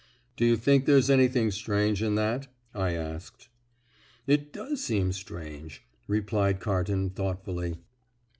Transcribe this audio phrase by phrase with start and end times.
[0.35, 3.49] "Do you think there is anything strange in that?" I asked.
[4.25, 7.75] "It does seem strange," replied Carton thoughtfully.